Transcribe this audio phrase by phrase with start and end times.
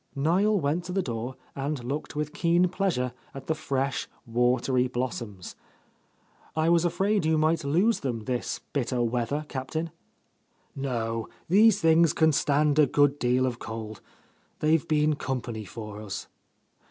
[0.15, 3.45] ''Niel went to the door and looked with keen —72— A Lost Lady pleasure at
[3.45, 5.55] the fresh, watery blossoms.
[6.55, 9.91] "I was afraid you might lose them this bitter weather, Captain."
[10.75, 14.01] "No, these things can stand a good deal of cold.
[14.57, 16.25] They've been company for us."